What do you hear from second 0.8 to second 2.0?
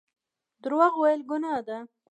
ویل ګناه ده